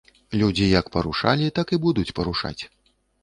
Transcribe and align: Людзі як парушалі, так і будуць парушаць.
Людзі 0.39 0.69
як 0.69 0.85
парушалі, 0.95 1.51
так 1.59 1.73
і 1.77 1.81
будуць 1.85 2.09
парушаць. 2.21 2.61